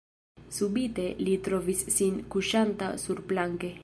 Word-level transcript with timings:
Subite 0.59 1.03
li 1.27 1.35
trovis 1.49 1.85
sin 1.99 2.17
kuŝanta 2.37 2.89
surplanke. 3.05 3.75